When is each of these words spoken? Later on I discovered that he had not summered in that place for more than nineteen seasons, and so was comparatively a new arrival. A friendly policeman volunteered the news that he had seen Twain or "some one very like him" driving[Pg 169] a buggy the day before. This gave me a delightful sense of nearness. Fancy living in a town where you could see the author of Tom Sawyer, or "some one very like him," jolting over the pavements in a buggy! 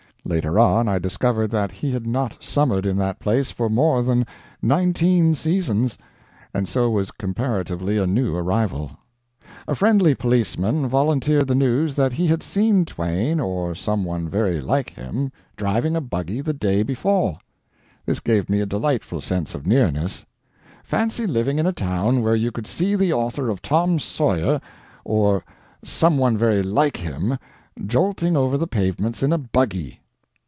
Later 0.23 0.59
on 0.59 0.87
I 0.87 0.99
discovered 0.99 1.49
that 1.49 1.71
he 1.71 1.91
had 1.93 2.05
not 2.05 2.43
summered 2.43 2.85
in 2.85 2.95
that 2.97 3.17
place 3.19 3.49
for 3.49 3.69
more 3.69 4.03
than 4.03 4.27
nineteen 4.61 5.33
seasons, 5.33 5.97
and 6.53 6.69
so 6.69 6.91
was 6.91 7.09
comparatively 7.09 7.97
a 7.97 8.05
new 8.05 8.35
arrival. 8.35 8.91
A 9.67 9.73
friendly 9.73 10.13
policeman 10.13 10.87
volunteered 10.87 11.47
the 11.47 11.55
news 11.55 11.95
that 11.95 12.13
he 12.13 12.27
had 12.27 12.43
seen 12.43 12.85
Twain 12.85 13.39
or 13.39 13.73
"some 13.73 14.03
one 14.05 14.29
very 14.29 14.61
like 14.61 14.91
him" 14.91 15.31
driving[Pg 15.57 15.93
169] 15.93 15.95
a 15.95 16.01
buggy 16.01 16.39
the 16.41 16.53
day 16.53 16.83
before. 16.83 17.39
This 18.05 18.19
gave 18.19 18.47
me 18.47 18.61
a 18.61 18.65
delightful 18.67 19.21
sense 19.21 19.55
of 19.55 19.65
nearness. 19.65 20.27
Fancy 20.83 21.25
living 21.25 21.57
in 21.57 21.65
a 21.65 21.73
town 21.73 22.21
where 22.21 22.35
you 22.35 22.51
could 22.51 22.67
see 22.67 22.93
the 22.95 23.11
author 23.11 23.49
of 23.49 23.63
Tom 23.63 23.97
Sawyer, 23.97 24.61
or 25.03 25.43
"some 25.83 26.19
one 26.19 26.37
very 26.37 26.61
like 26.61 26.97
him," 26.97 27.39
jolting 27.87 28.37
over 28.37 28.55
the 28.55 28.67
pavements 28.67 29.23
in 29.23 29.33
a 29.33 29.39
buggy! 29.39 29.97